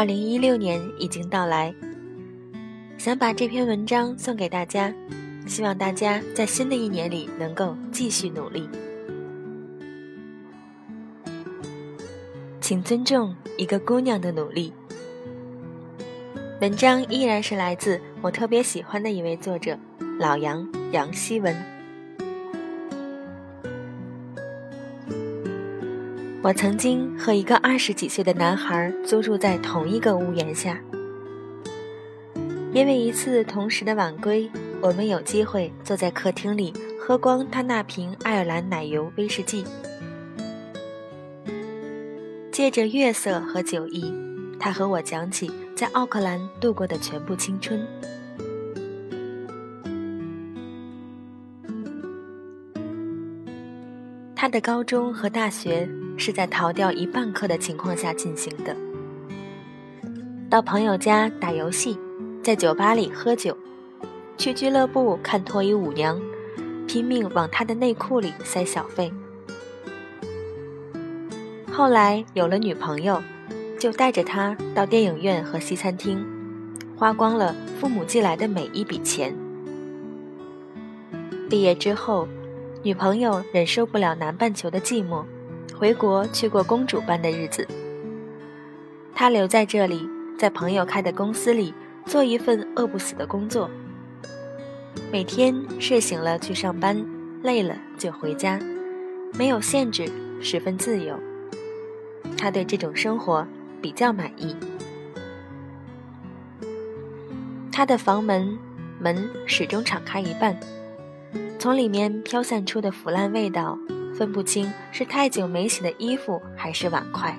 [0.00, 1.74] 二零一六年已经到来，
[2.96, 4.90] 想把这篇文章送给大家，
[5.46, 8.66] 希望大家在新的一年里能够继续努力。
[12.62, 14.72] 请尊重一个姑娘的努力。
[16.62, 19.78] 文章依然是来自我特别喜欢的一位作者
[20.18, 21.54] 老杨杨希文。
[26.42, 30.80] 我曾经和一个二十几岁的男孩租住在同一个屋檐下，
[32.72, 39.66] 因为一次同时的晚归，我们有机会坐在客厅里喝光他那瓶爱尔兰奶油威士忌。
[42.50, 44.10] 借着月色和酒意，
[44.58, 47.86] 他和我讲起在奥克兰度过的全部青春。
[54.34, 55.86] 他的高中和大学
[56.20, 58.76] 是在逃掉一半课的情况下进行的。
[60.50, 61.98] 到朋友家打游戏，
[62.42, 63.56] 在酒吧里喝酒，
[64.36, 66.20] 去俱乐部看脱衣舞娘，
[66.86, 69.10] 拼命往他的内裤里塞小费。
[71.72, 73.22] 后来有了女朋友，
[73.78, 76.24] 就带着他到电影院和西餐厅，
[76.96, 79.34] 花光了父母寄来的每一笔钱。
[81.48, 82.28] 毕业之后。
[82.82, 85.22] 女朋友忍受不了南半球的寂寞，
[85.80, 87.66] 回国去过公主般的日子。
[89.14, 90.06] 他留在这里，
[90.38, 91.72] 在朋友开的公司里
[92.04, 93.70] 做一份饿不死的工作。
[95.10, 97.02] 每天睡醒了去上班，
[97.42, 98.60] 累了就回家，
[99.32, 100.06] 没有限制，
[100.42, 101.18] 十分自由。
[102.36, 103.46] 他对这种生活
[103.80, 104.54] 比较满意。
[107.72, 108.58] 他的房门
[108.98, 110.60] 门始终敞开一半。
[111.58, 113.78] 从里面飘散出的腐烂味道，
[114.20, 117.34] 分不清是太久没洗的衣服还是碗筷。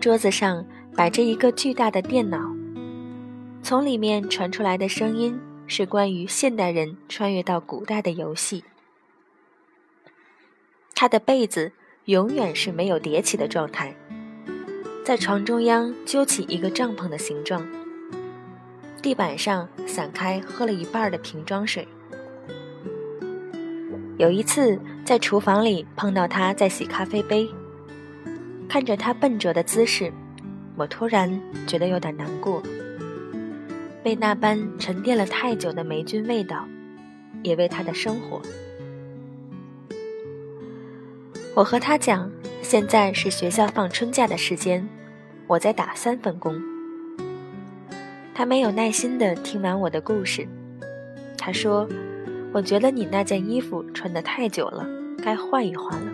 [0.00, 2.52] 桌子上摆着一个巨大的电脑，
[3.62, 8.64] 从里面传出来的声音是关于现代人穿越到古代的游戏。
[10.92, 11.70] 他的被子
[12.06, 13.94] 永远是没有叠起的状态，
[15.04, 17.64] 在床中央揪起一个帐篷的形状。
[19.00, 21.86] 地板上散开喝了一半的瓶装水。
[24.18, 27.48] 有一次在厨房里碰到他在洗咖啡杯，
[28.68, 30.12] 看着他笨拙的姿势，
[30.76, 32.62] 我突然觉得有点难过。
[34.04, 36.66] 为那般沉淀了太久的霉菌味道，
[37.42, 38.40] 也为他的生活。
[41.54, 42.30] 我和他讲，
[42.62, 44.88] 现在是学校放春假的时间，
[45.46, 46.60] 我在打三份工。
[48.34, 50.46] 他没有耐心地听完我的故事，
[51.38, 51.88] 他说
[52.52, 54.86] ：“我觉得你那件衣服穿得太久了，
[55.24, 56.12] 该换一换了。”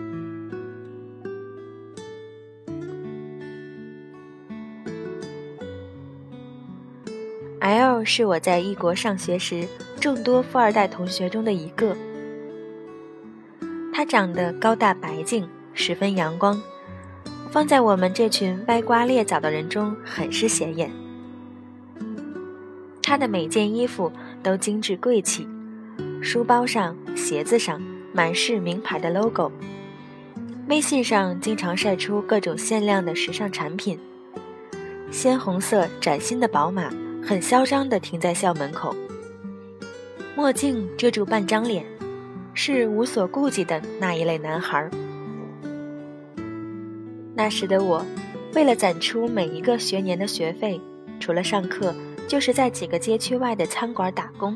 [7.59, 9.67] L 是我在异国上学时
[9.99, 11.93] 众多富二代同学中的一个，
[13.93, 16.59] 他长得高大白净，十分阳光，
[17.51, 20.89] 放在我们这群歪瓜裂枣的人中很是显眼。
[23.03, 24.09] 他的每件衣服
[24.41, 25.45] 都精致贵气，
[26.21, 27.81] 书包上、鞋子上
[28.13, 29.51] 满是名牌的 logo。
[30.67, 33.97] 微信上经常晒出各种限量的时尚产品。
[35.11, 36.91] 鲜红色崭新的宝马
[37.23, 38.95] 很嚣张地停在校门口，
[40.35, 41.85] 墨镜遮住半张脸，
[42.53, 44.89] 是无所顾忌的那一类男孩。
[47.33, 48.05] 那时的我，
[48.53, 50.79] 为了攒出每一个学年的学费，
[51.19, 51.93] 除了上课。
[52.27, 54.55] 就是在几个街区外的餐馆打工，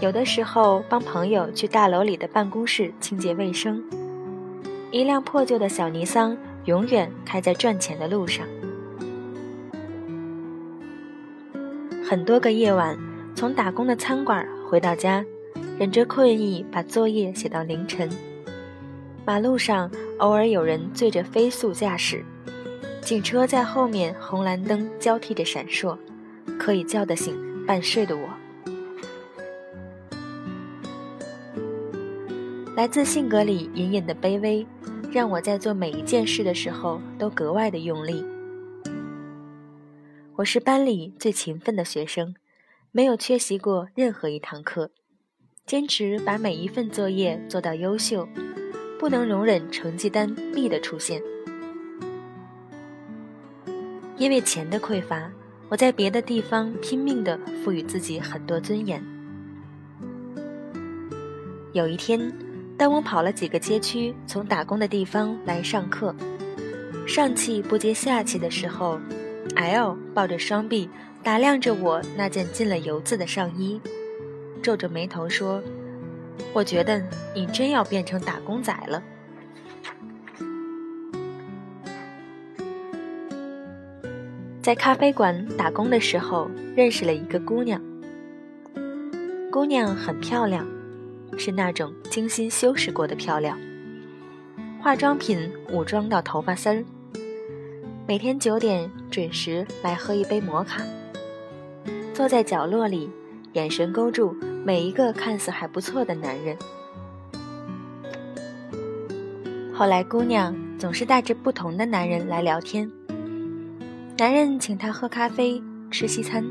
[0.00, 3.82] 有的时候帮朋友去大楼里的办公室清洁卫生。
[4.92, 6.36] 一辆破旧的小尼桑
[6.66, 8.46] 永远开在赚钱的路上。
[12.08, 12.96] 很多个夜晚，
[13.34, 15.24] 从打工的餐馆回到家，
[15.78, 18.08] 忍着困意把作业写到凌晨。
[19.26, 22.24] 马路上偶尔有人醉着飞速驾驶。
[23.02, 25.98] 警车在后面，红蓝灯交替着闪烁，
[26.58, 27.36] 可以叫得醒
[27.66, 28.28] 半睡的我。
[32.78, 34.64] 来自性格里隐隐的卑微，
[35.10, 38.24] 让我在做每一件事的时候都格外的用力。
[40.36, 42.36] 我是班里最勤奋的学生，
[42.92, 44.92] 没有缺席过任何一堂课，
[45.66, 48.28] 坚持把每一份作业做到优秀，
[48.96, 51.20] 不能容忍成绩单 B 的出现。
[54.16, 55.32] 因为钱的匮乏，
[55.68, 59.02] 我在别的地方拼命地赋予自己很多尊严。
[61.72, 62.32] 有一天，
[62.78, 66.14] 当我跑了几个街区，从打工的地方来上课，
[67.08, 69.00] 上气不接下气的时候
[69.56, 70.88] ，L 抱着双臂
[71.20, 73.80] 打量着我那件进了油渍的上衣，
[74.62, 75.60] 皱着眉头说
[76.54, 77.02] ：“我觉得
[77.34, 79.02] 你真要变成打工仔了。”
[84.62, 87.82] 在咖啡馆打工的时候，认识了一个姑娘。
[89.50, 90.64] 姑娘很漂亮，
[91.38, 93.58] 是那种精心修饰过的漂亮，
[94.82, 96.84] 化妆品武装到头发丝儿。
[98.06, 100.82] 每天九点准时来喝一杯摩卡，
[102.12, 103.08] 坐在角落里，
[103.52, 106.56] 眼神勾住每一个看似还不错的男人。
[109.72, 112.90] 后来，姑娘总是带着不同的男人来聊天。
[114.16, 116.44] 男人请她喝咖啡、吃西餐，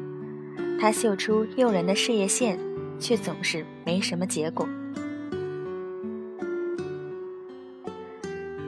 [0.80, 2.58] 她秀出诱人的事业线，
[3.00, 4.68] 却总是没什么结果。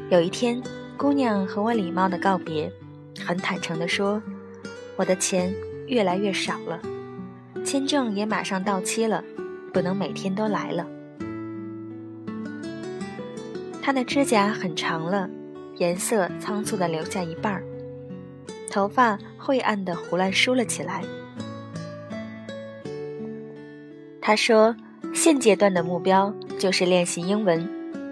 [0.10, 0.62] 有一天，
[0.98, 2.72] 姑娘和我礼貌的告别，
[3.24, 4.22] 很坦诚的说
[4.98, 5.54] ：“我的钱
[5.88, 6.81] 越来越少了，
[7.64, 9.24] 签证也马上到期了，
[9.72, 10.88] 不能每天都来了。”
[13.81, 15.30] 她的指甲很长了，
[15.78, 17.64] 颜色仓促的留下一半儿。
[18.72, 21.04] 头发晦暗的胡乱梳了起来。
[24.21, 24.75] 他说
[25.13, 27.68] ：“现阶段的目标就是练习英文，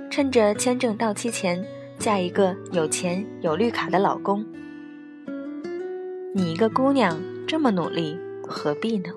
[0.09, 1.63] 趁着签证到期前
[1.99, 4.45] 嫁一个有钱有绿卡的老公。”
[6.33, 8.17] 你一个姑娘这么努力，
[8.47, 9.09] 何必呢？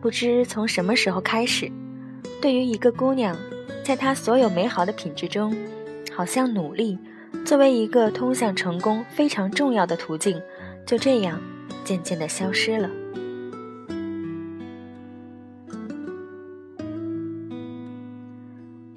[0.00, 1.70] 不知从什么时候开始，
[2.40, 3.36] 对于一个姑娘，
[3.84, 5.54] 在她所有美好的品质中，
[6.12, 6.98] 好像努力。
[7.44, 10.40] 作为一个通向成功非常重要的途径，
[10.86, 11.40] 就这样
[11.84, 12.90] 渐渐的消失了。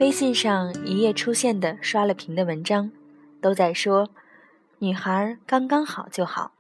[0.04, 2.92] 微信上一夜出现的刷了屏的文章，
[3.40, 4.10] 都在说：
[4.80, 6.52] 女孩刚刚好就好，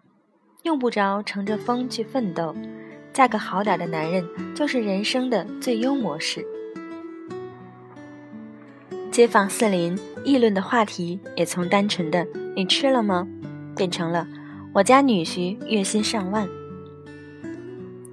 [0.61, 2.55] 用不着乘着风去奋斗，
[3.11, 4.25] 嫁个好点的男人
[4.55, 6.47] 就是人生的最优模式。
[9.11, 12.25] 街坊四邻议论的话题也从单纯的
[12.55, 13.27] “你吃了吗”
[13.75, 14.25] 变成了
[14.73, 16.47] “我家女婿月薪上万”。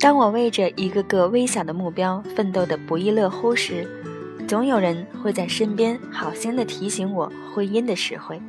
[0.00, 3.87] 当我为着一个个微小的目标奋斗的不亦乐乎时，
[4.50, 8.43] 总有人会在身边好心的提醒我婚姻的实惠。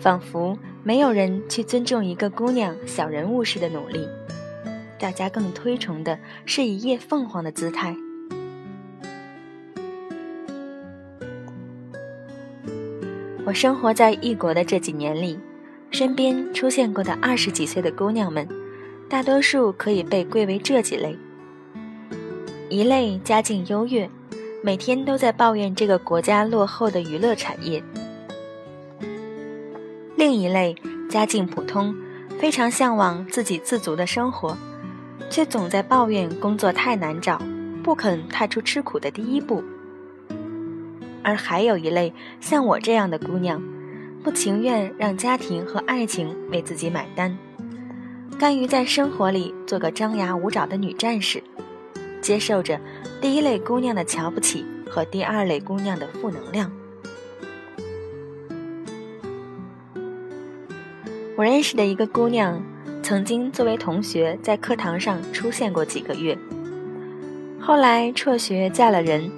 [0.00, 4.08] 仿佛没有人去尊重一个姑娘小人物式的努力，
[4.98, 7.94] 大家更推崇的是一夜凤凰的姿态。
[13.44, 15.38] 我生活在异国的这几年里，
[15.90, 18.48] 身边出现过的二十几岁的姑娘们，
[19.06, 21.14] 大多数可以被归为这几类：
[22.70, 24.08] 一类家境优越，
[24.66, 27.80] 每天都在抱怨这个国家落后的娱乐产业；
[30.16, 30.74] 另一类
[31.08, 31.94] 家境普通，
[32.36, 34.58] 非常向往自给自足的生活，
[35.30, 37.40] 却总在抱怨工作太难找，
[37.84, 39.62] 不肯踏出吃苦的第一步。
[41.22, 43.62] 而还有一类像我这样的姑娘，
[44.24, 47.38] 不情愿让家庭和爱情为自己买单，
[48.36, 51.40] 甘于在生活里做个张牙舞爪的女战士，
[52.20, 52.80] 接受着
[53.20, 56.70] 第一类姑娘的瞧不起和第二类姑娘的负能量。
[61.36, 62.62] 我认识的一个姑娘，
[63.02, 66.36] 曾经作为同学在课堂上出现过几个月，
[67.60, 69.30] 后来辍学嫁了人，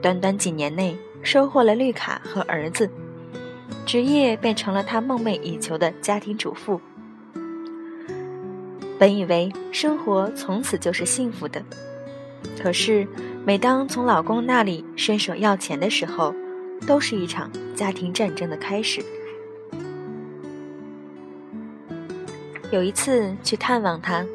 [0.00, 0.96] 短短几年内。
[1.20, 2.88] 收获了绿卡和儿子，
[3.84, 6.80] 职业变成了她梦寐以求的家庭主妇。
[8.98, 11.60] 本以为生活从此就是幸福的，
[12.60, 13.06] 可是
[13.44, 16.34] 每当从老公那里伸手要钱的时候，
[16.86, 19.04] 都是一场家庭战争的开始。
[22.70, 24.26] 有一次去探望他，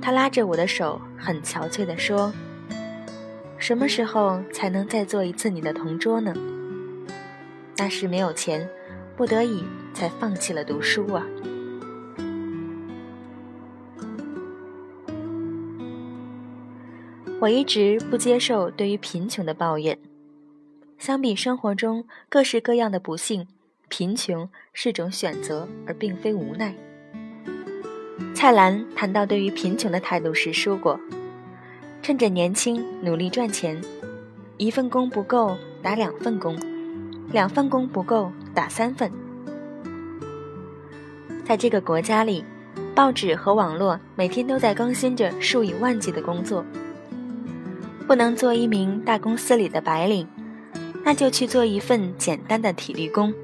[0.00, 2.32] 他拉着我的手，很憔悴地说。
[3.58, 6.32] 什么时候才能再做一次你的同桌呢？
[7.76, 8.68] 那时没有钱，
[9.16, 11.26] 不得已才放弃了读书啊。
[17.38, 19.98] 我一直不接受对于贫穷的抱怨。
[20.98, 23.46] 相比生活中各式各样的不幸，
[23.88, 26.74] 贫穷是种选择，而并非无奈。
[28.34, 30.98] 蔡澜谈到对于贫穷的态度时说过。
[32.02, 33.78] 趁着年轻，努力赚钱。
[34.56, 36.56] 一份工不够，打两份工；
[37.32, 39.10] 两份工不够，打三份。
[41.44, 42.44] 在这个国家里，
[42.94, 46.64] 报纸和网络每天都在更新着数以万计的工作。
[48.06, 50.28] 不能做一名大公司里的白领，
[51.04, 53.34] 那就去做一份简单的体力工，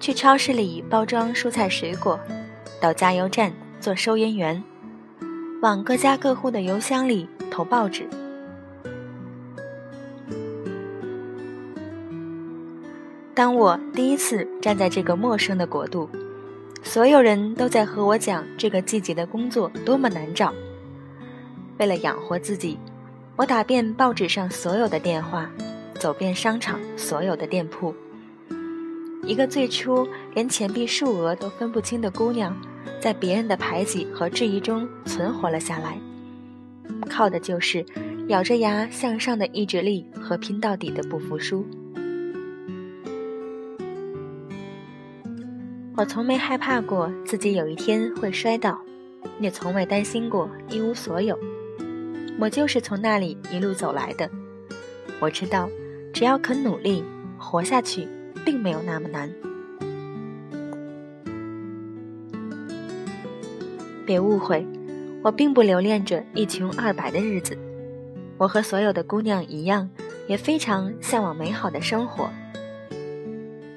[0.00, 2.18] 去超市里包装蔬菜水果，
[2.80, 4.62] 到加油站做收银员，
[5.62, 8.08] 往各家各户的邮箱里投报纸。
[13.32, 16.10] 当我第一次站在这个陌生的国度，
[16.82, 20.52] 所有人都在和我讲这个季节的工作多么难找。
[21.78, 22.76] 为了养活自己，
[23.38, 25.48] 我打遍报纸上所有的电话，
[25.94, 27.94] 走遍商场所有的店铺。
[29.22, 30.04] 一个最初
[30.34, 32.52] 连钱币数额都分不清的姑娘，
[33.00, 35.96] 在别人的排挤和质疑中存活了下来，
[37.08, 37.86] 靠的就是
[38.26, 41.64] 咬着牙向上的意志力和拼到底的不服输。
[45.94, 48.80] 我从没害怕过自己有一天会摔倒，
[49.38, 51.38] 也从未担心过一无所有。
[52.38, 54.30] 我就是从那里一路走来的。
[55.20, 55.68] 我知道，
[56.12, 57.04] 只要肯努力，
[57.36, 58.06] 活下去
[58.44, 59.32] 并没有那么难。
[64.06, 64.66] 别误会，
[65.22, 67.58] 我并不留恋着一穷二白的日子。
[68.36, 69.90] 我和所有的姑娘一样，
[70.26, 72.30] 也非常向往美好的生活。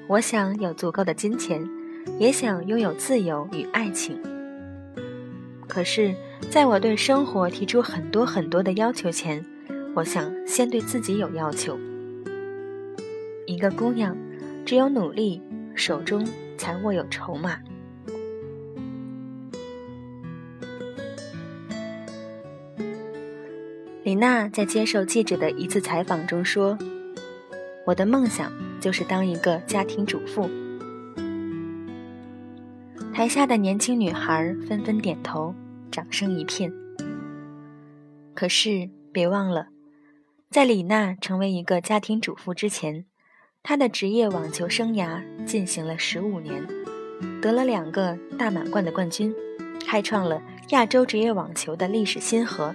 [0.06, 1.68] 我想有足够的金钱。
[2.18, 4.20] 也想拥有自由与爱情，
[5.68, 6.14] 可是，
[6.50, 9.44] 在我对生活提出很多很多的要求前，
[9.94, 11.78] 我想先对自己有要求。
[13.46, 14.16] 一个姑娘，
[14.64, 15.42] 只有努力，
[15.74, 16.26] 手中
[16.58, 17.58] 才握有筹码。
[24.04, 26.76] 李娜在接受记者的一次采访中说
[27.86, 30.50] ：“我的梦想就是当一个家庭主妇。”
[33.14, 35.54] 台下的年轻女孩纷纷点头，
[35.92, 36.72] 掌声一片。
[38.34, 39.68] 可是别忘了，
[40.50, 43.04] 在李娜成为一个家庭主妇之前，
[43.62, 46.66] 她的职业网球生涯进行了十五年，
[47.40, 49.32] 得了两个大满贯的冠军，
[49.86, 52.74] 开创了亚洲职业网球的历史新河，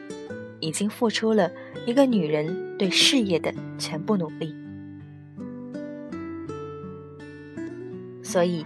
[0.61, 1.51] 已经付出了
[1.85, 4.55] 一个女人对事业的全部努力。
[8.23, 8.63] 所以。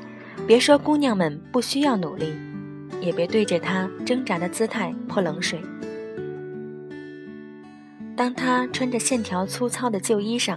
[0.48, 2.34] 别说姑娘们不需要努力，
[3.02, 5.60] 也别对着他挣扎的姿态泼冷水。
[8.16, 10.56] 当他穿着线条粗糙的旧衣裳，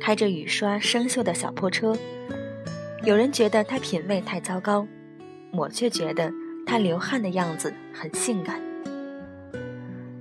[0.00, 1.96] 开着雨刷生锈的小破车，
[3.04, 4.86] 有人觉得他品味太糟糕，
[5.52, 6.32] 我却觉得
[6.64, 8.58] 他流汗的样子很性感。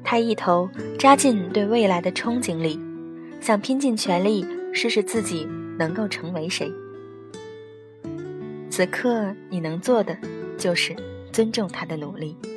[0.04, 2.80] 他一头扎进对未来的憧憬里，
[3.40, 5.48] 想拼尽全力试试自己
[5.80, 6.72] 能够成为谁。
[8.70, 10.18] 此刻你能做的，
[10.58, 10.96] 就是
[11.34, 12.53] 尊重他的努力。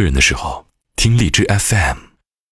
[0.00, 0.64] 个人的时候，
[0.96, 2.09] 听荔枝 FM。